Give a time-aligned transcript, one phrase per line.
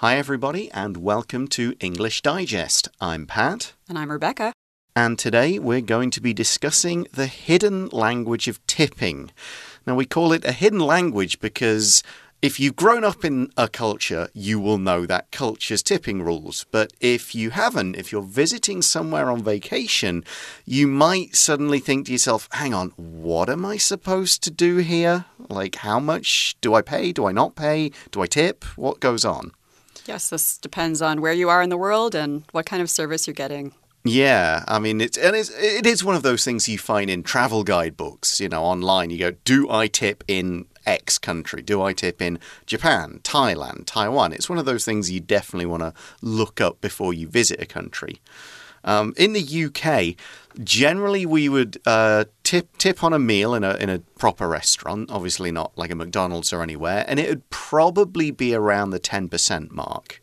[0.00, 2.90] Hi, everybody, and welcome to English Digest.
[3.00, 3.72] I'm Pat.
[3.88, 4.52] And I'm Rebecca.
[4.94, 9.30] And today we're going to be discussing the hidden language of tipping.
[9.86, 12.02] Now, we call it a hidden language because
[12.42, 16.66] if you've grown up in a culture, you will know that culture's tipping rules.
[16.70, 20.24] But if you haven't, if you're visiting somewhere on vacation,
[20.66, 25.24] you might suddenly think to yourself, hang on, what am I supposed to do here?
[25.48, 27.12] Like, how much do I pay?
[27.12, 27.92] Do I not pay?
[28.10, 28.62] Do I tip?
[28.76, 29.52] What goes on?
[30.06, 33.26] Yes, this depends on where you are in the world and what kind of service
[33.26, 33.72] you're getting.
[34.04, 37.24] Yeah, I mean it's and it's, it is one of those things you find in
[37.24, 38.40] travel guidebooks.
[38.40, 41.60] You know, online you go, do I tip in X country?
[41.60, 44.32] Do I tip in Japan, Thailand, Taiwan?
[44.32, 45.92] It's one of those things you definitely want to
[46.22, 48.20] look up before you visit a country.
[48.84, 50.14] Um, in the UK,
[50.62, 55.10] generally we would uh, tip tip on a meal in a in a proper restaurant,
[55.10, 59.28] obviously not like a McDonald's or anywhere, and it would probably be around the ten
[59.28, 60.22] percent mark.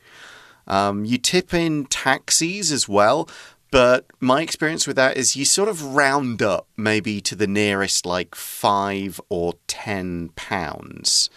[0.65, 3.27] Um, you tip in taxis as well,
[3.71, 8.05] but my experience with that is you sort of round up maybe to the nearest
[8.05, 11.29] like five or ten pounds.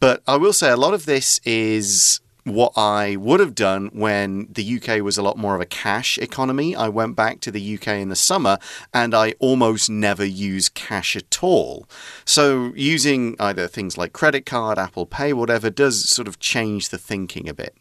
[0.00, 4.48] But I will say a lot of this is what I would have done when
[4.50, 6.74] the UK was a lot more of a cash economy.
[6.74, 8.58] I went back to the UK in the summer
[8.92, 11.86] and I almost never use cash at all.
[12.24, 16.98] So using either things like credit card, Apple Pay, whatever, does sort of change the
[16.98, 17.76] thinking a bit.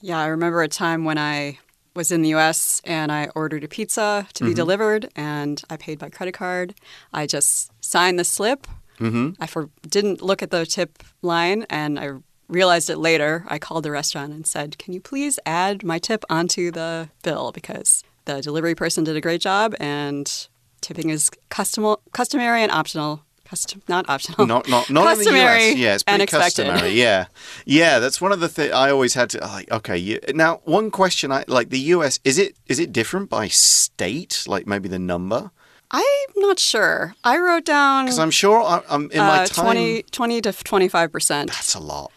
[0.00, 1.58] Yeah, I remember a time when I
[1.94, 4.56] was in the US and I ordered a pizza to be Mm-hmm.
[4.56, 6.74] delivered and I paid by credit card.
[7.12, 8.66] I just signed the slip.
[9.00, 9.44] Mm -hmm.
[9.44, 12.08] I for, didn't look at the tip line and I
[12.48, 13.44] realized it later.
[13.48, 17.52] I called the restaurant and said, Can you please add my tip onto the bill?
[17.52, 20.48] Because the delivery person did a great job and
[20.80, 23.22] tipping is custom- customary and optional.
[23.44, 24.44] Custom, not optional.
[24.44, 25.76] Not not not in the US.
[25.76, 26.90] Yeah, it's pretty customary.
[26.90, 27.26] Yeah,
[27.64, 28.00] yeah.
[28.00, 29.70] That's one of the things I always had to like.
[29.70, 33.46] Okay, you, now one question I like the US is it is it different by
[33.46, 34.42] state?
[34.48, 35.52] Like maybe the number?
[35.92, 36.02] I'm
[36.34, 37.14] not sure.
[37.22, 39.64] I wrote down Because I'm sure I, I'm in my uh, time.
[39.66, 41.46] 20, 20 to 25%.
[41.46, 42.10] That's a lot.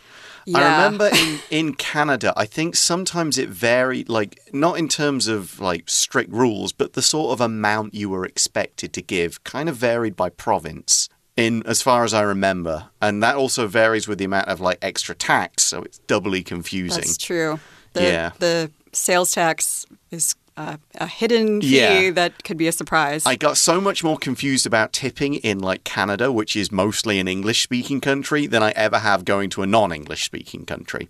[0.53, 5.59] I remember in, in Canada, I think sometimes it varied, like, not in terms of
[5.59, 9.75] like strict rules, but the sort of amount you were expected to give kind of
[9.75, 11.09] varied by province.
[11.37, 14.77] In as far as I remember, and that also varies with the amount of like
[14.81, 16.99] extra tax, so it's doubly confusing.
[16.99, 17.61] That's true.
[17.93, 18.31] The, Yeah.
[18.39, 22.11] The sales tax is uh, a hidden fee Yeah.
[22.11, 23.25] that could be a surprise.
[23.25, 27.27] I got so much more confused about tipping in like Canada, which is mostly an
[27.29, 31.07] English speaking country, than I ever have going to a non English speaking country.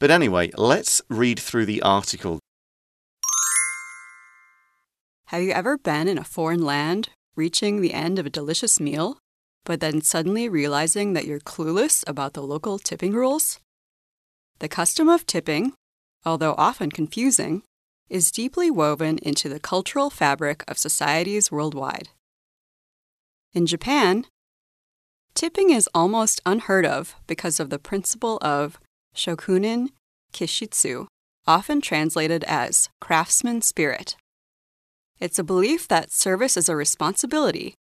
[0.00, 2.40] But anyway, let's read through the article.
[5.26, 9.18] Have you ever been in a foreign land, reaching the end of a delicious meal,
[9.64, 13.60] but then suddenly realizing that you're clueless about the local tipping rules?
[14.58, 15.72] The custom of tipping,
[16.24, 17.62] although often confusing,
[18.12, 22.10] is deeply woven into the cultural fabric of societies worldwide.
[23.54, 24.26] In Japan,
[25.34, 28.78] tipping is almost unheard of because of the principle of
[29.16, 29.88] shokunin
[30.30, 31.06] kishitsu,
[31.46, 34.16] often translated as craftsman spirit.
[35.18, 37.74] It's a belief that service is a responsibility,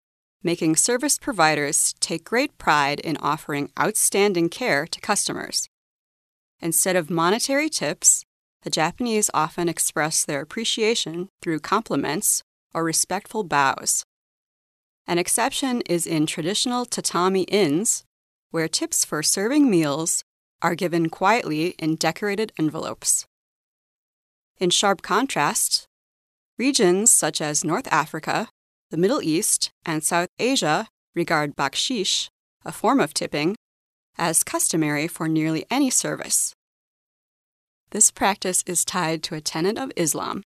[0.44, 5.68] making service providers take great pride in offering outstanding care to customers.
[6.62, 8.26] Instead of monetary tips,
[8.64, 12.44] the Japanese often express their appreciation through compliments
[12.74, 14.04] or respectful bows.
[15.08, 18.04] An exception is in traditional tatami inns,
[18.52, 20.24] where tips for serving meals
[20.62, 23.26] are given quietly in decorated envelopes.
[24.60, 25.88] In sharp contrast,
[26.58, 28.50] regions such as North Africa,
[28.92, 32.28] the Middle East, and South Asia regard baksheesh,
[32.66, 33.56] a form of tipping,
[34.18, 36.54] as customary for nearly any service.
[37.92, 40.44] This practice is tied to a tenet of Islam,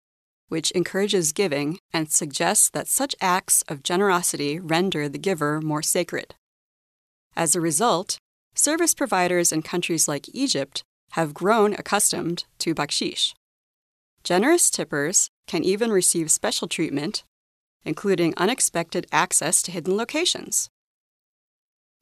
[0.47, 6.35] which encourages giving and suggests that such acts of generosity render the giver more sacred.
[7.35, 8.17] As a result,
[8.55, 13.33] service providers in countries like Egypt have grown accustomed to baksheesh.
[14.23, 17.23] Generous tippers can even receive special treatment,
[17.83, 20.69] including unexpected access to hidden locations.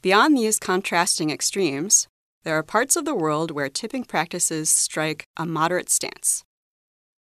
[0.02, 2.08] Beyond these contrasting extremes,
[2.44, 6.44] there are parts of the world where tipping practices strike a moderate stance.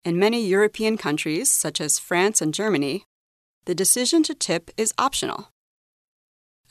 [0.06, 3.04] In many European countries, such as France and Germany,
[3.66, 5.50] the decision to tip is optional.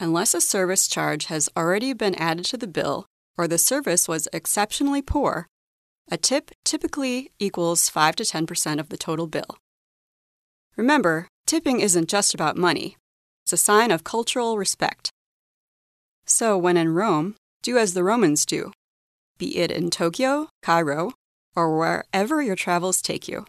[0.00, 3.06] Unless a service charge has already been added to the bill
[3.36, 5.46] or the service was exceptionally poor,
[6.10, 9.58] a tip typically equals 5 to 10% of the total bill.
[10.76, 12.96] Remember, tipping isn't just about money,
[13.44, 15.10] it's a sign of cultural respect.
[16.24, 18.72] So, when in Rome, do as the Romans do
[19.38, 21.12] be it in Tokyo, Cairo,
[21.54, 23.46] or wherever your travels take you.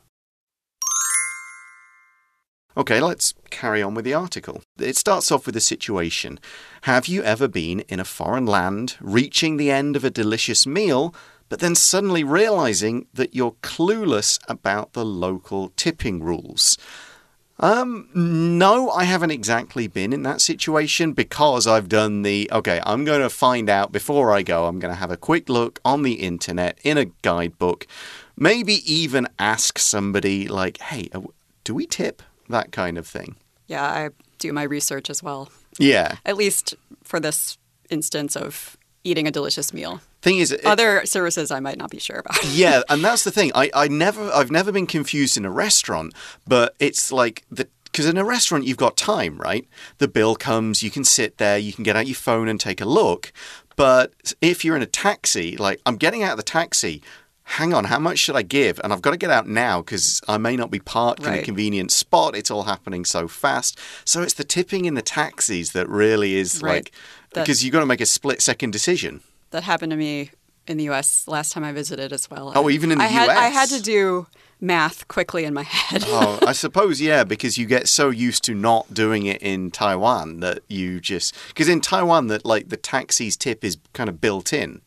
[2.78, 4.62] Okay, let's carry on with the article.
[4.80, 6.40] It starts off with a situation.
[6.84, 11.14] Have you ever been in a foreign land, reaching the end of a delicious meal,
[11.50, 16.78] but then suddenly realizing that you're clueless about the local tipping rules?
[17.62, 23.04] Um, no, I haven't exactly been in that situation because I've done the okay, I'm
[23.04, 24.66] going to find out before I go.
[24.66, 27.86] I'm going to have a quick look on the internet in a guidebook,
[28.38, 31.22] maybe even ask somebody, like, hey, uh,
[31.66, 32.22] do we tip?
[32.48, 33.36] That kind of thing.
[33.68, 34.10] Yeah, I
[34.40, 36.16] do my research as well, Yeah.
[36.26, 37.58] at least for this
[37.90, 40.02] instance of eating a delicious meal.
[40.22, 42.44] Thing is, it- Other services I might not be sure about.
[42.54, 43.52] yeah, and that's the thing.
[43.56, 46.14] I, I never, I've never been confused in a restaurant,
[46.48, 49.68] but it's like the because in a restaurant you've got time, right?
[49.98, 52.82] The bill comes, you can sit there, you can get out your phone and take
[52.82, 53.34] a look.
[53.76, 57.02] But if you're in a taxi, like I'm getting out of the taxi.
[57.54, 58.80] Hang on, how much should I give?
[58.84, 61.42] And I've got to get out now because I may not be parked in a
[61.42, 62.36] convenient spot.
[62.36, 63.80] It's all happening so fast.
[64.06, 66.74] So it's the tipping in the taxis that really is Right.
[66.74, 66.92] like
[67.34, 69.22] That- because you've got to make a split second decision.
[69.52, 70.32] That happened to me
[70.68, 72.52] in the US last time I visited as well.
[72.56, 74.28] Oh, even in the I had, I had to do
[74.62, 76.04] math quickly in my head.
[76.06, 80.42] oh, I suppose, yeah, because you get so used to not doing it in Taiwan
[80.42, 81.36] that you just.
[81.48, 84.82] Because in Taiwan, that like the taxi's tip is kind of built in.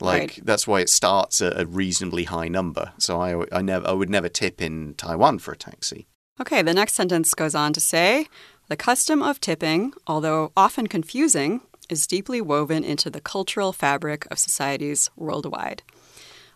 [0.00, 0.40] Like Right.
[0.42, 2.92] that's why it starts at a reasonably high number.
[2.98, 6.08] So I, I never, I would never tip in Taiwan for a taxi.
[6.40, 8.26] Okay, the next sentence goes on to say
[8.68, 14.38] The custom of tipping, although often confusing, is deeply woven into the cultural fabric of
[14.38, 15.82] societies worldwide.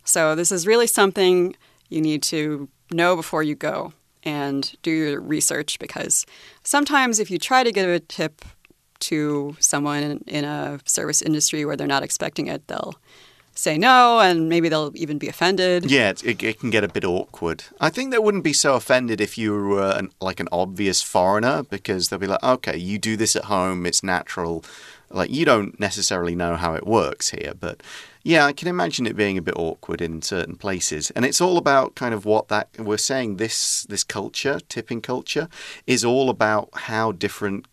[0.04, 1.54] So, this is really something
[1.88, 3.92] you need to know before you go
[4.24, 6.26] and do your research because
[6.62, 8.44] sometimes if you try to give a tip
[9.00, 12.94] to someone in, a service industry where they're not expecting it, they'll
[13.54, 15.90] say no and maybe they'll even be offended.
[15.90, 17.64] Yeah, it, it, it can get a bit awkward.
[17.80, 21.62] I think they wouldn't be so offended if you were an, like an obvious foreigner
[21.64, 24.64] because they'll be like, okay, you do this at home, it's natural.
[25.10, 27.82] Like, you don't necessarily know how it works here, but
[28.22, 31.10] yeah, I can imagine it being a bit awkward in certain places.
[31.12, 35.48] And it's all about kind of what that we're saying this this culture, tipping culture,
[35.86, 37.66] is all about how different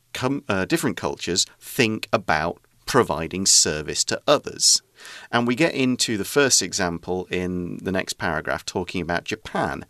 [0.47, 4.81] uh, different cultures think about providing service to others.
[5.31, 9.85] And we get into the first example in the next paragraph talking about Japan.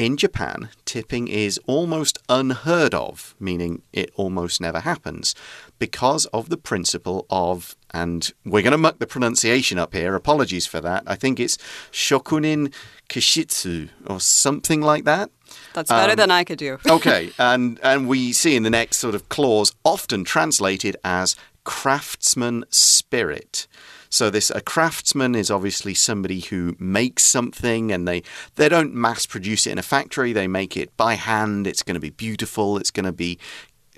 [0.00, 5.34] In Japan, tipping is almost unheard of, meaning it almost never happens,
[5.78, 10.64] because of the principle of, and we're going to muck the pronunciation up here, apologies
[10.64, 11.02] for that.
[11.06, 11.58] I think it's
[11.92, 12.72] shokunin
[13.10, 15.32] kishitsu or something like that.
[15.74, 16.78] That's better um, than I could do.
[16.88, 22.64] Okay, and and we see in the next sort of clause often translated as craftsman
[22.70, 23.66] spirit.
[24.10, 28.22] So this a craftsman is obviously somebody who makes something and they
[28.56, 31.66] they don't mass produce it in a factory, they make it by hand.
[31.66, 33.38] It's going to be beautiful, it's going to be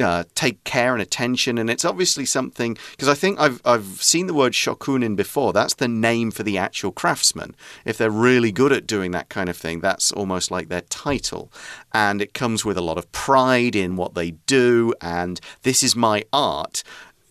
[0.00, 4.26] uh, take care and attention, and it's obviously something because I think I've I've seen
[4.26, 5.52] the word shokunin before.
[5.52, 7.54] That's the name for the actual craftsman.
[7.84, 11.52] If they're really good at doing that kind of thing, that's almost like their title,
[11.92, 14.94] and it comes with a lot of pride in what they do.
[15.00, 16.82] And this is my art.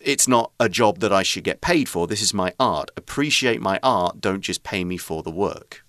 [0.03, 2.07] It's not a job that I should get paid for.
[2.07, 2.89] This is my art.
[2.98, 4.19] Appreciate my art.
[4.19, 5.83] Don't just pay me for the work.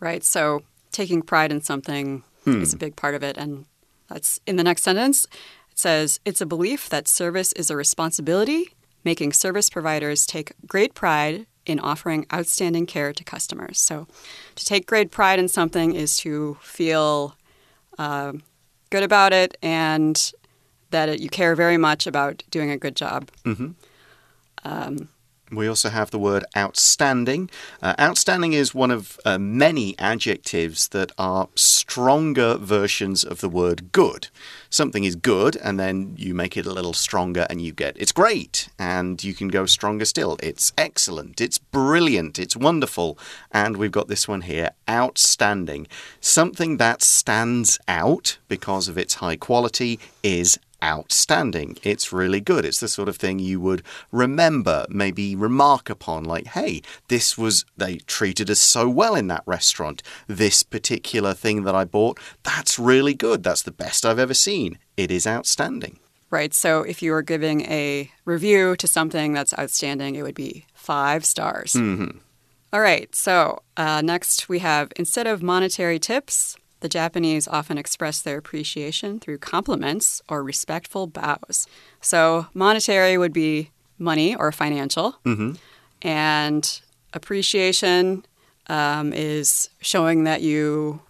[0.00, 0.24] Right.
[0.24, 3.36] So taking pride in something is a big part of it.
[3.36, 3.66] And
[4.08, 5.26] that's in the next sentence.
[5.70, 10.94] It says it's a belief that service is a responsibility, making service providers take great
[10.94, 13.78] pride in offering outstanding care to customers.
[13.78, 14.06] So
[14.54, 17.36] to take great pride in something is to feel
[17.98, 18.32] uh,
[18.90, 20.32] good about it and
[20.90, 23.30] that it, you care very much about doing a good job.
[25.50, 27.48] We also have the word outstanding.
[27.80, 33.90] Uh, outstanding is one of uh, many adjectives that are stronger versions of the word
[33.92, 34.28] good.
[34.68, 38.12] Something is good, and then you make it a little stronger, and you get it's
[38.12, 40.36] great, and you can go stronger still.
[40.42, 43.18] It's excellent, it's brilliant, it's wonderful.
[43.50, 45.86] And we've got this one here outstanding.
[46.20, 51.76] Something that stands out because of its high quality is outstanding.
[51.82, 52.64] It's really good.
[52.64, 53.82] It's the sort of thing you would
[54.12, 59.42] remember, maybe remark upon, like, hey, this was, they treated us so well in that
[59.46, 60.02] restaurant.
[60.26, 63.42] This particular thing that I bought, that's really good.
[63.42, 64.78] That's the best I've ever seen.
[64.96, 65.98] It is outstanding.
[66.30, 66.52] Right.
[66.52, 71.24] So if you were giving a review to something that's outstanding, it would be five
[71.24, 71.74] stars.
[71.74, 73.14] All right.
[73.14, 79.18] So uh, next we have instead of monetary tips, the Japanese often express their appreciation
[79.20, 81.66] through compliments or respectful bows.
[82.00, 85.16] So monetary would be money or financial.
[86.02, 86.80] And
[87.12, 88.24] appreciation
[88.68, 91.00] um, is showing that you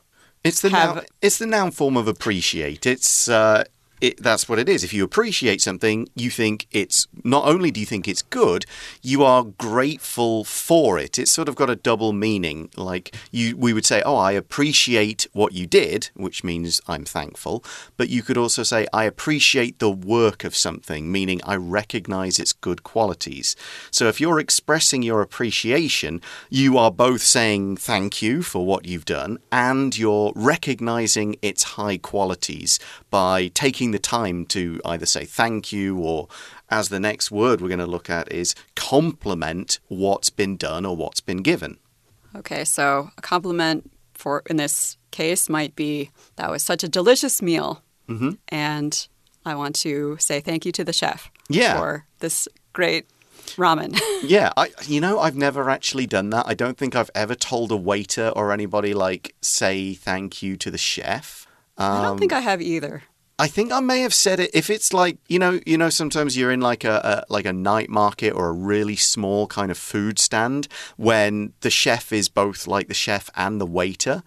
[0.44, 2.86] It's the have- noun, it's the noun form of appreciate.
[2.86, 3.64] It's uh,
[4.00, 4.84] it, that's what it is.
[4.84, 8.64] If you appreciate something, you think it's not only do you think it's good,
[9.02, 11.18] you are grateful for it.
[11.18, 12.70] It's sort of got a double meaning.
[12.76, 17.64] Like you, we would say, "Oh, I appreciate what you did," which means I'm thankful.
[17.96, 22.52] But you could also say, "I appreciate the work of something," meaning I recognize its
[22.52, 23.56] good qualities.
[23.90, 29.04] So if you're expressing your appreciation, you are both saying thank you for what you've
[29.04, 32.78] done and you're recognizing its high qualities
[33.10, 36.28] by taking the time to either say thank you or
[36.70, 38.54] as the next word we're going to look at is
[38.98, 41.78] compliment what's been done or what's been given.
[42.36, 47.40] Okay, so a compliment for in this case might be that was such a delicious
[47.40, 48.38] meal, Mhm.
[48.48, 49.06] and
[49.46, 51.78] I want to say thank you to the chef Yeah.
[51.78, 53.06] for this great
[53.56, 53.98] ramen.
[54.22, 56.44] Yeah, I you know I've never actually done that.
[56.46, 60.70] I don't think I've ever told a waiter or anybody like say thank you to
[60.70, 61.46] the chef.
[61.78, 63.04] I don't think I have either.
[63.40, 66.36] I think I may have said it if it's like you know you know sometimes
[66.36, 69.78] you're in like a, a like a night market or a really small kind of
[69.78, 70.66] food stand
[70.96, 74.24] when the chef is both like the chef and the waiter.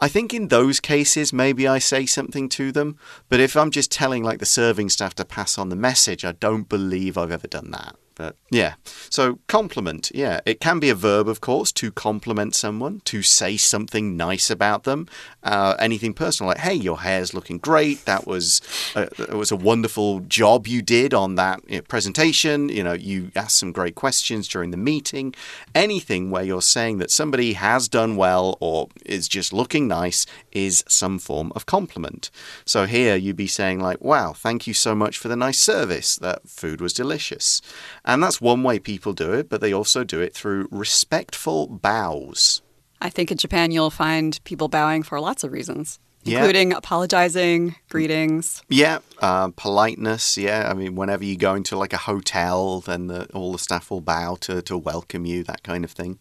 [0.00, 3.92] I think in those cases maybe I say something to them, but if I'm just
[3.92, 7.46] telling like the serving staff to pass on the message, I don't believe I've ever
[7.46, 7.96] done that.
[8.16, 8.74] But yeah,
[9.10, 13.56] so compliment, yeah, it can be a verb, of course, to compliment someone, to say
[13.56, 15.08] something nice about them,
[15.42, 18.04] uh, anything personal, like "Hey, your hair's looking great.
[18.04, 18.60] That was
[18.94, 22.68] a, it was a wonderful job you did on that you know, presentation.
[22.68, 25.34] You know, you asked some great questions during the meeting.
[25.74, 30.84] Anything where you're saying that somebody has done well or is just looking nice is
[30.86, 32.30] some form of compliment.
[32.64, 36.14] So here you'd be saying like, "Wow, thank you so much for the nice service.
[36.14, 37.60] That food was delicious."
[38.04, 42.60] And that's one way people do it, but they also do it through respectful bows.
[43.00, 46.38] I think in Japan you'll find people bowing for lots of reasons, Yeah.
[46.38, 48.62] including apologizing, greetings.
[48.68, 50.36] Yeah, uh, politeness.
[50.38, 53.90] Yeah, I mean, whenever you go into like a hotel, then the, all the staff
[53.90, 56.18] will bow to, to welcome you, that kind of thing.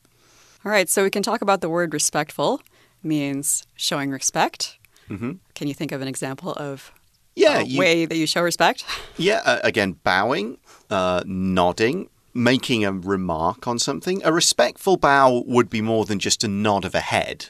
[0.66, 2.62] All right, so we can talk about the word respectful
[3.02, 4.78] means showing respect.
[5.10, 5.40] Mhm.
[5.56, 6.94] Can you think of an example of
[7.36, 8.86] Yeah, you, way that you show respect?
[9.18, 9.42] yeah.
[9.44, 10.58] Uh, again, bowing,
[10.90, 14.22] uh, nodding, making a remark on something.
[14.24, 17.48] A respectful bow would be more than just a nod of a head,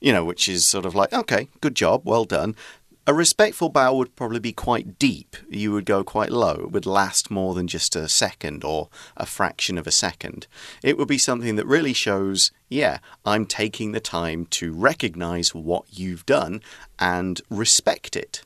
[0.00, 2.56] you know, which is sort of like, okay, good job, well done.
[3.04, 5.36] A respectful bow would probably be quite deep.
[5.50, 6.52] You would go quite low.
[6.54, 10.46] It would last more than just a second or a fraction of a second.
[10.84, 15.86] It would be something that really shows, yeah, I'm taking the time to recognize what
[15.90, 16.62] you've done
[17.00, 18.42] and respect it.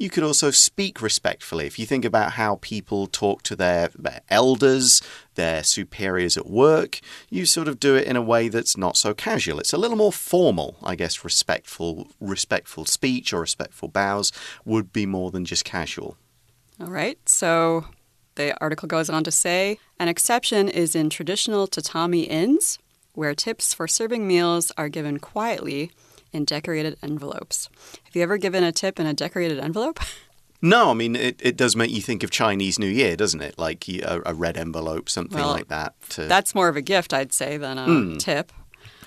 [0.00, 1.66] You could also speak respectfully.
[1.66, 5.02] If you think about how people talk to their, their elders,
[5.34, 9.12] their superiors at work, you sort of do it in a way that's not so
[9.12, 9.60] casual.
[9.60, 11.22] It's a little more formal, I guess.
[11.22, 14.32] Respectful, respectful speech or respectful bows
[14.64, 16.16] would be more than just casual.
[16.80, 17.84] All right, so
[18.36, 22.78] the article goes on to say an exception is in traditional tatami inns
[23.12, 25.90] where tips for serving meals are given quietly
[26.32, 27.68] in decorated envelopes.
[28.04, 30.00] Have you ever given a tip in a decorated envelope?
[30.62, 33.58] No, I mean, it, it does make you think of Chinese New Year, doesn't it?
[33.58, 35.94] Like a, a red envelope, something Well, like that.
[36.10, 38.18] To, That's more of a gift, I'd say, than a Hmm.
[38.18, 38.52] tip.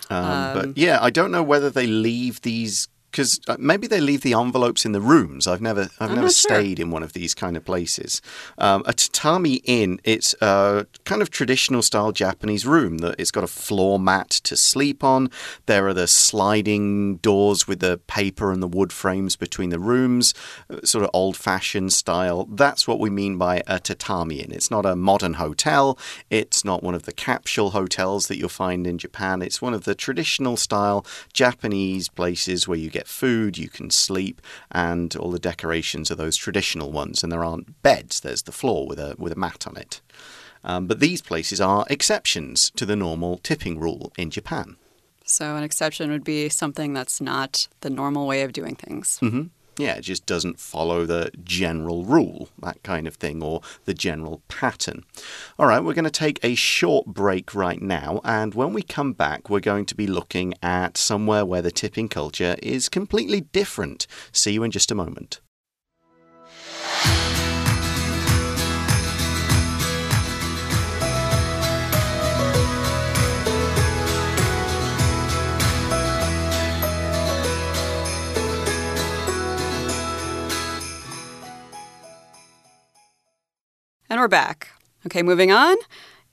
[0.09, 4.33] Um, but yeah, I don't know whether they leave these because maybe they leave the
[4.33, 5.45] envelopes in the rooms.
[5.45, 6.49] I've never, I've I'm never not sure.
[6.49, 8.23] stayed in one of these kind of places.
[8.57, 13.43] Um, a tatami inn, it's a kind of traditional style Japanese room that it's got
[13.43, 15.29] a floor mat to sleep on.
[15.67, 20.33] There are the sliding doors with the paper and the wood frames between the rooms,
[20.71, 22.47] uh, sort of old fashioned style.
[22.49, 24.51] That's what we mean by a tatami inn.
[24.51, 25.99] It's not a modern hotel.
[26.31, 29.43] It's not one of the capsule hotels that you'll find in Japan.
[29.43, 34.41] It's one of the traditional style Japanese places where you get food, you can sleep,
[34.71, 37.23] and all the decorations are those traditional ones.
[37.23, 38.19] And there aren't beds.
[38.19, 40.01] There's the floor with a with a mat on it.
[40.63, 44.77] Um, but these places are exceptions to the normal tipping rule in Japan.
[45.25, 49.19] So an exception would be something that's not the normal way of doing things.
[49.19, 49.43] hmm
[49.77, 54.43] Yeah, it just doesn't follow the general rule, that kind of thing, or the general
[54.47, 55.03] pattern.
[55.57, 59.13] All right, we're going to take a short break right now, and when we come
[59.13, 64.05] back, we're going to be looking at somewhere where the tipping culture is completely different.
[64.31, 65.41] See you in just a moment.
[84.13, 84.69] And we're back.
[85.07, 85.75] Okay, moving on.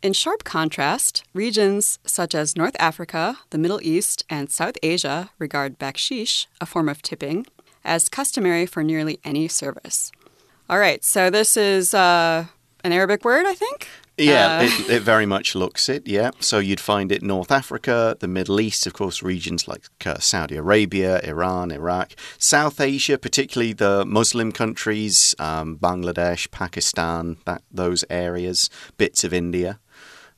[0.03, 5.79] In sharp contrast, regions such as North Africa, the Middle East, and South Asia regard
[5.79, 7.47] baksheesh, a form of tipping,
[7.83, 10.13] as customary for nearly any service.
[10.69, 12.49] All right, so this is uh,
[12.85, 13.89] an Arabic word, I think?
[14.17, 16.07] Yeah, Uh, it, it very much looks it.
[16.07, 20.19] Yeah, so you'd find it North Africa, the Middle East, of course, regions like uh,
[20.19, 28.05] Saudi Arabia, Iran, Iraq, South Asia, particularly the Muslim countries, um, Bangladesh, Pakistan, that those
[28.11, 28.69] areas,
[28.99, 29.79] bits of India.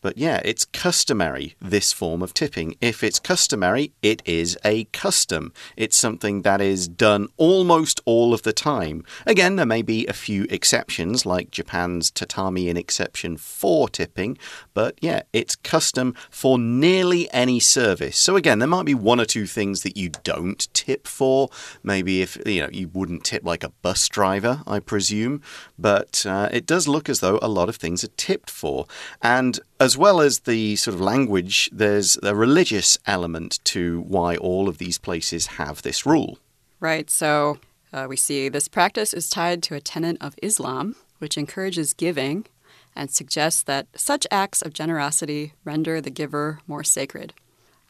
[0.03, 2.77] But yeah, it's customary, this form of tipping.
[2.81, 5.53] If it's customary, it is a custom.
[5.77, 9.05] It's something that is done almost all of the time.
[9.27, 14.37] Again, there may be a few exceptions, like Japan's tatami in exception for tipping,
[14.75, 18.19] but yeah, it's custom for nearly any service.
[18.19, 21.49] So again, there might be one or two things that you don't tip for.
[21.83, 25.43] Maybe if, you know, you wouldn't tip like a bus driver, I presume,
[25.79, 28.87] but uh, it does look as though a lot of things are tipped for.
[29.23, 34.69] And as well as the sort of language, there's a religious element to why all
[34.69, 36.39] of these places have this rule.
[36.79, 37.59] Right, so
[37.93, 42.47] uh, we see this practice is tied to a tenet of Islam, which encourages giving
[42.95, 47.33] and suggests that such acts of generosity render the giver more sacred.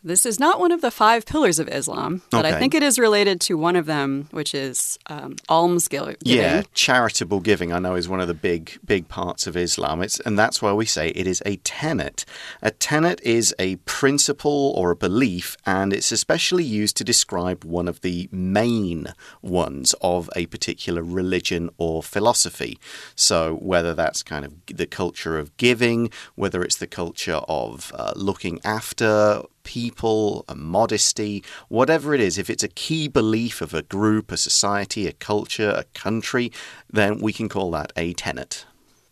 [0.05, 2.99] This is not one of the five pillars of Islam, but I think it is
[2.99, 6.17] related to one of them, which is um, alms giving.
[6.23, 10.03] Yeah, charitable giving I know is one of the big big parts of Islam.
[10.03, 12.25] It's and that's why we say it is a tenet.
[12.63, 17.87] A tenet is a principle or a belief and it's especially used to describe one
[17.87, 22.79] of the main ones of a particular religion or philosophy.
[23.15, 28.13] So whether that's kind of the culture of giving, whether it's the culture of uh,
[28.17, 33.83] looking after people, a modesty, whatever it is, if it's a key belief of a
[33.83, 36.53] group, a society, a culture, a country,
[36.91, 38.67] then we can call that a tenet.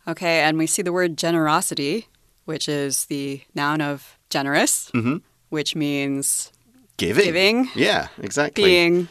[0.09, 2.09] Okay, and we see the word generosity,
[2.45, 5.19] which is the noun of generous, mm-hmm.
[5.49, 6.53] which means
[6.97, 7.25] Giving.
[7.25, 7.69] Giving.
[7.75, 8.63] Yeah, exactly.
[8.63, 9.09] being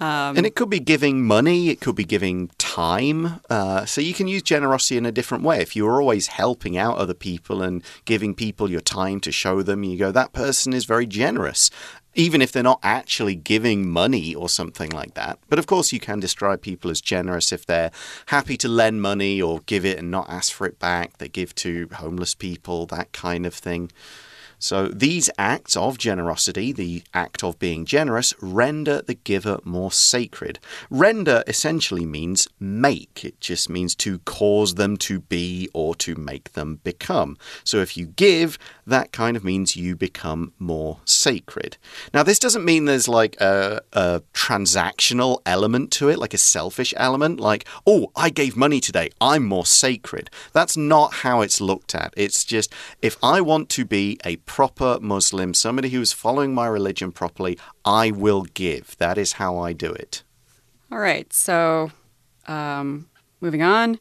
[0.00, 3.40] um, and it could be giving money, it could be giving time.
[3.48, 5.60] Uh, so you can use generosity in a different way.
[5.60, 9.84] If you're always helping out other people and giving people your time to show them,
[9.84, 11.70] you go, that person is very generous.
[12.16, 15.38] Even if they're not actually giving money or something like that.
[15.48, 17.92] But of course, you can describe people as generous if they're
[18.26, 21.18] happy to lend money or give it and not ask for it back.
[21.18, 23.92] They give to homeless people, that kind of thing.
[24.58, 30.58] So these acts of generosity, the act of being generous, render the giver more sacred.
[30.90, 33.24] Render essentially means make.
[33.24, 37.36] It just means to cause them to be or to make them become.
[37.64, 41.76] So if you give, that kind of means you become more sacred.
[42.12, 46.94] Now, this doesn't mean there's like a, a transactional element to it, like a selfish
[46.96, 50.30] element, like, oh, I gave money today, I'm more sacred.
[50.52, 52.14] That's not how it's looked at.
[52.16, 56.66] It's just if I want to be a proper Muslim, somebody who is following my
[56.66, 58.96] religion properly, I will give.
[58.98, 60.22] That is how I do it.
[60.92, 61.90] All right, so
[62.46, 63.08] um,
[63.40, 63.98] moving on.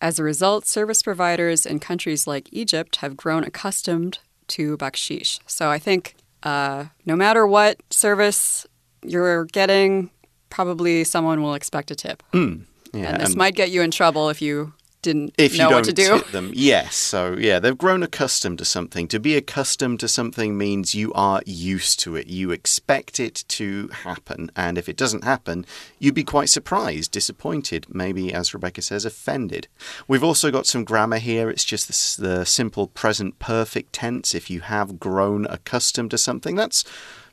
[0.00, 5.40] As a result, service providers in countries like Egypt have grown accustomed to baksheesh.
[5.46, 8.66] So I think uh, no matter what service
[9.02, 10.10] you're getting,
[10.50, 12.22] probably someone will expect a tip.
[12.32, 14.74] Yeah, and this might get you in trouble if you
[15.04, 16.18] didn't if you know don't what to do.
[16.18, 16.50] tip them.
[16.52, 16.96] Yes.
[16.96, 19.06] So, yeah, they've grown accustomed to something.
[19.08, 22.26] To be accustomed to something means you are used to it.
[22.26, 24.50] You expect it to happen.
[24.56, 25.64] And if it doesn't happen,
[25.98, 29.68] you'd be quite surprised, disappointed, maybe, as Rebecca says, offended.
[30.08, 31.48] We've also got some grammar here.
[31.48, 34.34] It's just the, the simple present perfect tense.
[34.34, 36.84] If you have grown accustomed to something, that's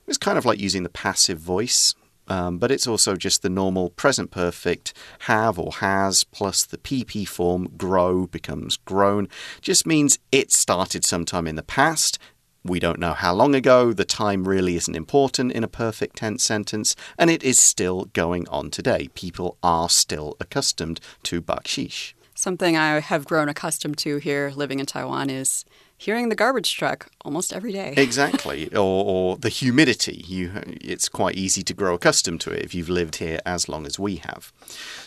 [0.07, 1.95] it's kind of like using the passive voice.
[2.31, 4.93] Um, but it's also just the normal present perfect
[5.27, 9.27] have or has plus the PP form grow becomes grown.
[9.59, 12.17] Just means it started sometime in the past.
[12.63, 13.91] We don't know how long ago.
[13.91, 18.47] The time really isn't important in a perfect tense sentence, and it is still going
[18.47, 19.09] on today.
[19.13, 22.13] People are still accustomed to baksheesh.
[22.33, 25.65] Something I have grown accustomed to here living in Taiwan is
[25.97, 27.93] hearing the garbage truck almost every day.
[28.11, 30.25] Exactly, or, or the humidity.
[30.27, 33.85] You, it's quite easy to grow accustomed to it if you've lived here as long
[33.85, 34.51] as we have.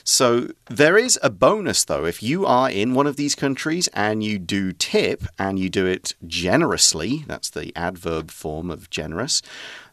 [0.04, 2.04] So there is a bonus though.
[2.04, 5.86] If you are in one of these countries and you do tip and you do
[5.86, 9.42] it generously, that's the adverb form of generous.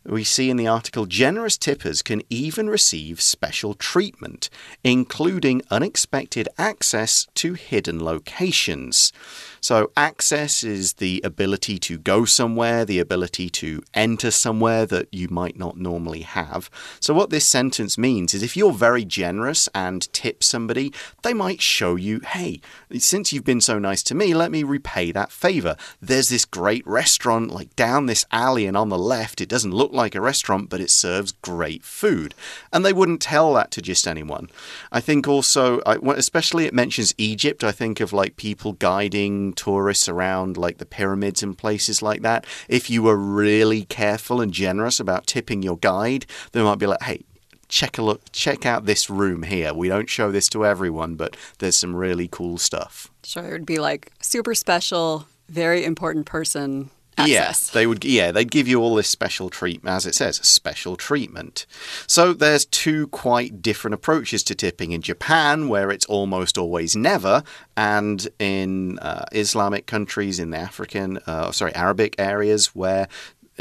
[0.04, 4.50] We see in the article generous tippers can even receive special treatment,
[4.84, 9.14] including unexpected access to hidden locations.
[9.60, 15.08] So, access is is the ability to go somewhere, the ability to enter somewhere that
[15.12, 16.69] you might not normally have.
[17.00, 20.93] So, what this sentence means is if you're very generous and tip somebody,
[21.24, 22.60] they might show you, hey,
[22.97, 25.76] since you've been so nice to me, let me repay that favor.
[26.02, 29.41] There's this great restaurant like down this alley and on the left.
[29.41, 32.36] It doesn't look like a restaurant, but it serves great food.
[32.74, 34.50] And they wouldn't tell that to just anyone.
[34.91, 40.58] I think also, especially it mentions Egypt, I think of like people guiding tourists around
[40.58, 42.46] like the pyramids and places like that.
[42.68, 47.04] If you were really careful and generous about tipping your guide, they might be like,
[47.04, 47.24] hey,
[47.68, 51.38] check a look check out this room here we don't show this to everyone but
[51.60, 56.90] there's some really cool stuff sure it would be like super special very important person
[57.17, 58.04] Yes, yeah, they would.
[58.04, 61.65] Yeah, they'd give you all this special treatment, as it says, special treatment.
[62.08, 67.43] So there's two quite different approaches to tipping in Japan, where it's almost always never,
[67.76, 73.08] and in uh, Islamic countries, in the African, uh, sorry, Arabic areas, where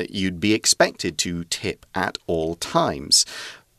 [0.08, 3.26] you'd be expected to tip at all times.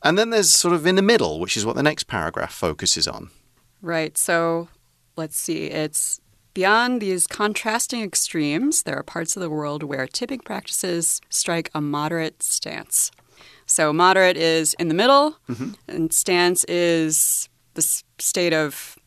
[0.03, 3.07] And then there's sort of in the middle, which is what the next paragraph focuses
[3.07, 3.29] on.
[3.81, 4.17] Right.
[4.17, 4.67] So
[5.15, 5.65] let's see.
[5.65, 6.20] It's
[6.53, 11.79] Beyond these contrasting extremes, there are parts of the world where tipping practices strike a
[11.79, 13.11] moderate stance.
[13.65, 15.73] So, moderate is in the middle, mm -hmm.
[15.87, 18.97] and stance is the state of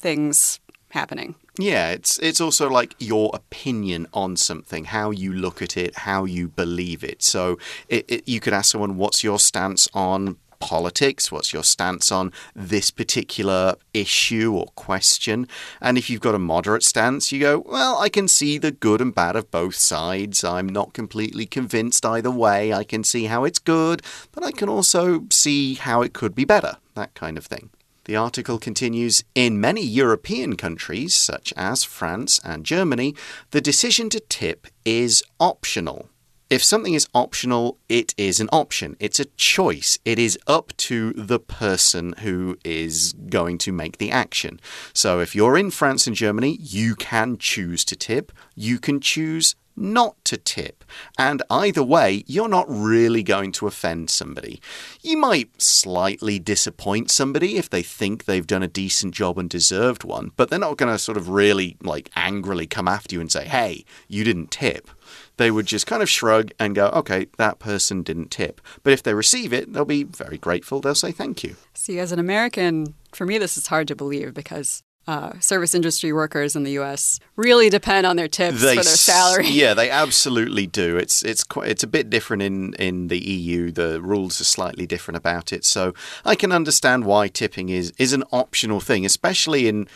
[0.00, 1.34] things happening.
[1.58, 6.26] Yeah, it's it's also like your opinion on something, how you look at it, how
[6.26, 7.22] you believe it.
[7.22, 11.30] So it, it, you could ask someone, "What's your stance on politics?
[11.30, 15.48] What's your stance on this particular issue or question?
[15.80, 19.00] And if you've got a moderate stance, you go, well, I can see the good
[19.00, 20.44] and bad of both sides.
[20.44, 22.72] I'm not completely convinced either way.
[22.72, 26.44] I can see how it's good, but I can also see how it could be
[26.44, 26.76] better.
[26.94, 27.70] That kind of thing.
[28.06, 33.16] The article continues In many European countries, such as France and Germany,
[33.50, 36.08] the decision to tip is optional.
[36.48, 38.96] If something is optional, it is an option.
[39.00, 39.98] It's a choice.
[40.04, 44.60] It is up to the person who is going to make the action.
[44.92, 48.30] So if you're in France and Germany, you can choose to tip.
[48.54, 50.84] You can choose not to tip.
[51.18, 54.60] And either way, you're not really going to offend somebody.
[55.02, 60.04] You might slightly disappoint somebody if they think they've done a decent job and deserved
[60.04, 63.32] one, but they're not going to sort of really like angrily come after you and
[63.32, 64.88] say, hey, you didn't tip
[65.36, 68.60] they would just kind of shrug and go, okay, that person didn't tip.
[68.82, 70.80] But if they receive it, they'll be very grateful.
[70.80, 71.56] They'll say thank you.
[71.74, 76.12] See, as an American, for me, this is hard to believe because uh, service industry
[76.12, 77.20] workers in the U.S.
[77.36, 79.46] really depend on their tips they, for their salary.
[79.46, 80.96] Yeah, they absolutely do.
[80.96, 83.70] It's it's quite it's a bit different in in the EU.
[83.70, 85.64] The rules are slightly different about it.
[85.64, 85.94] So
[86.24, 89.86] I can understand why tipping is is an optional thing, especially in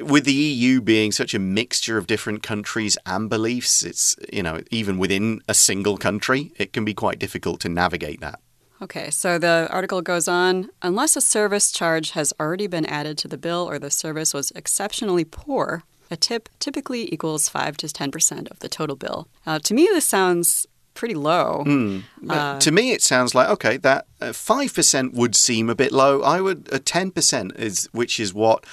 [0.00, 4.60] with the EU being such a mixture of different countries and beliefs, it's, you know,
[4.70, 8.40] even within a single country, it can be quite difficult to navigate that.
[8.82, 13.28] Okay, so the article goes on unless a service charge has already been added to
[13.28, 18.50] the bill or the service was exceptionally poor, a tip typically equals 5 to 10%
[18.50, 19.28] of the total bill.
[19.46, 21.64] Uh, to me, this sounds pretty low.
[21.66, 22.04] Mm.
[22.28, 25.74] Uh, to me, it sounds like okay, that uh, five uh, percent would seem a
[25.74, 26.22] bit low.
[26.22, 28.64] I would uh, ten percent is which is what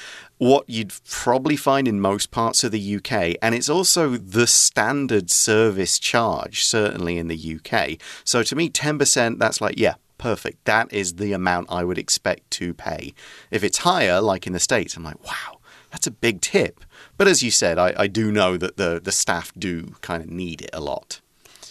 [0.42, 5.30] what you'd probably find in most parts of the UK, and it's also the standard
[5.30, 8.02] service charge, certainly in the UK.
[8.24, 10.66] So to me, 10%, that's like, yeah, perfect.
[10.66, 13.14] That is the amount I would expect to pay.
[13.52, 15.60] If it's higher, like in the States, I'm like, wow,
[15.92, 16.84] that's a big tip.
[17.18, 20.30] But as you said, I, I do know that the, the staff do kind of
[20.32, 21.22] need it a lot.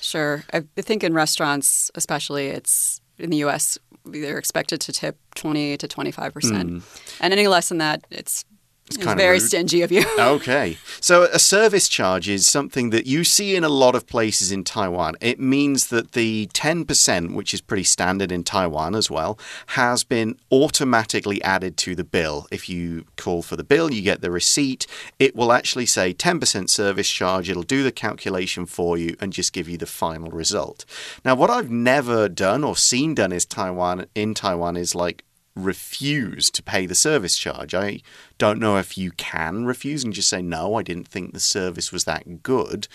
[0.00, 0.44] Sure.
[0.52, 5.88] I think in restaurants, especially, it's in the US, they're expected to tip 20 to
[5.88, 6.32] 25%.
[6.32, 6.82] Mm.
[7.20, 8.44] And any less than that, it's
[8.90, 9.42] it's, it's very rude.
[9.46, 10.04] stingy of you.
[10.18, 10.76] okay.
[11.00, 14.64] So a service charge is something that you see in a lot of places in
[14.64, 15.14] Taiwan.
[15.20, 20.36] It means that the 10%, which is pretty standard in Taiwan as well, has been
[20.50, 22.48] automatically added to the bill.
[22.50, 24.86] If you call for the bill, you get the receipt.
[25.18, 27.48] It will actually say 10% service charge.
[27.48, 30.84] It'll do the calculation for you and just give you the final result.
[31.24, 35.24] Now, what I've never done or seen done is Taiwan in Taiwan is like
[35.60, 37.74] refuse to pay the service charge.
[37.74, 38.00] I
[38.38, 41.92] don't know if you can refuse and just say, no, I didn't think the service
[41.92, 42.88] was that good.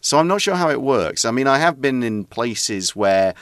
[0.00, 1.24] So I'm not sure how it works.
[1.24, 3.34] I mean, I have been in places where,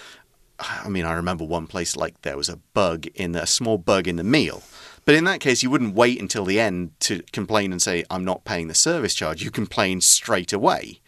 [0.59, 3.79] I mean, I remember one place like there was a bug in the, a small
[3.79, 4.63] bug in the meal.
[5.07, 8.25] But in that case, you wouldn't wait until the end to complain and say, I'm
[8.25, 9.43] not paying the service charge.
[9.43, 11.01] You complain straight away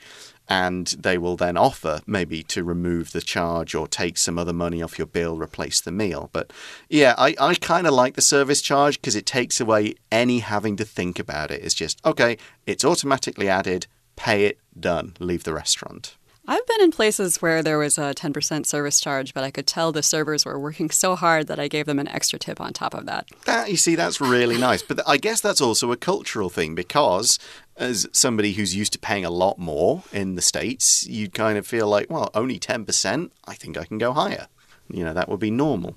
[0.53, 4.83] and they will then offer maybe to remove the charge or take some other money
[4.83, 6.29] off your bill, replace the meal.
[6.31, 6.53] But
[6.91, 10.77] yeah, I, I kind of like the service charge because it takes away any having
[10.77, 11.65] to think about it.
[11.65, 12.37] It's just, okay,
[12.67, 16.17] it's automatically added, pay it, done, leave the restaurant.
[16.47, 19.93] I've been in places where there was a 10% service charge, but I could tell
[19.93, 22.95] the servers were working so hard that I gave them an extra tip on top
[22.95, 23.29] of that.
[23.45, 24.83] That you see, that's really nice.
[24.83, 27.39] But I guess that's also a cultural thing because
[27.77, 31.67] as somebody who's used to paying a lot more in the States, you'd kind of
[31.67, 34.49] feel like, well, only 10%, I think I can go higher.
[34.91, 35.97] You know, that would be normal.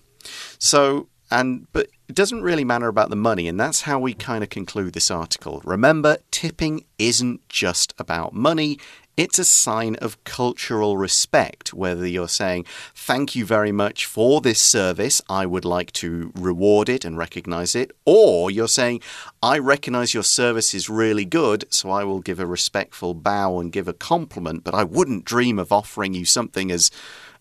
[0.60, 4.44] So, and, but it doesn't really matter about the money, and that's how we kind
[4.44, 5.62] of conclude this article.
[5.64, 8.78] Remember, tipping isn't just about money,
[9.18, 14.60] it's a sign of cultural respect, whether you're saying, Thank you very much for this
[14.60, 19.02] service, I would like to reward it and recognize it, or you're saying,
[19.42, 23.72] I recognize your service is really good, so I will give a respectful bow and
[23.72, 26.92] give a compliment, but I wouldn't dream of offering you something as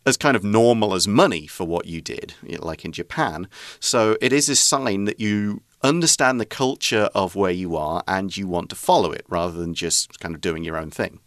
[0.06, 3.48] as kind of normal as money for what you did, like in Japan.
[3.80, 8.36] So it is a sign that you understand the culture of where you are and
[8.36, 11.20] you want to follow it rather than just kind of doing your own thing.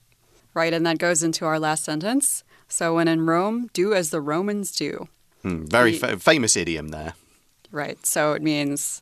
[0.53, 2.43] Right, and that goes into our last sentence.
[2.67, 5.07] So when in Rome, do as the Romans do.
[5.43, 7.13] Hmm, very fa famous idiom there.
[7.71, 9.01] Right, so it means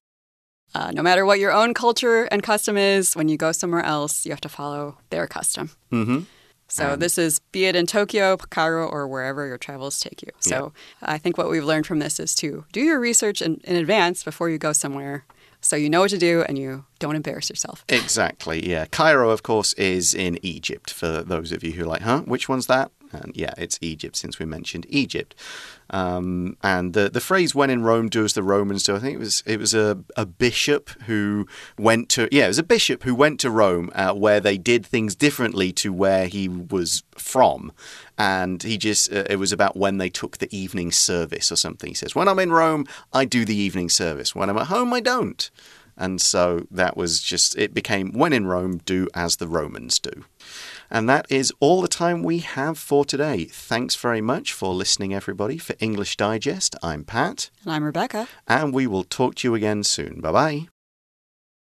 [0.73, 4.25] uh, no matter what your own culture and custom is, when you go somewhere else,
[4.25, 5.69] you have to follow their custom.
[5.91, 6.25] Mm -hmm.
[6.75, 10.31] So um, this is be it in Tokyo, Cairo, or wherever your travels take you.
[10.39, 11.13] So yeah.
[11.13, 14.25] I think what we've learned from this is to do your research in, in advance
[14.25, 15.23] before you go somewhere
[15.65, 17.83] so you know what to do and you don't embarrass yourself.
[17.89, 18.85] Exactly, yeah.
[18.85, 22.47] Cairo, of course, is in Egypt for those of you who are like, huh, which
[22.47, 22.91] one's that?
[23.23, 25.36] And yeah, it's Egypt since we mentioned Egypt.
[25.89, 29.15] Um, and the the phrase "when in Rome, do as the Romans do." I think
[29.15, 31.47] it was it was a, a bishop who
[31.78, 34.86] went to yeah, it was a bishop who went to Rome uh, where they did
[34.86, 37.71] things differently to where he was from,
[38.17, 41.89] and he just uh, it was about when they took the evening service or something.
[41.89, 44.34] He says, "When I'm in Rome, I do the evening service.
[44.34, 45.49] When I'm at home, I don't."
[45.97, 50.25] And so that was just, it became when in Rome, do as the Romans do.
[50.89, 53.45] And that is all the time we have for today.
[53.45, 55.57] Thanks very much for listening, everybody.
[55.57, 57.49] For English Digest, I'm Pat.
[57.63, 58.27] And I'm Rebecca.
[58.47, 60.21] And we will talk to you again soon.
[60.21, 60.67] Bye bye.